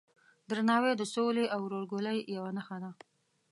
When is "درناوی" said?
0.49-0.91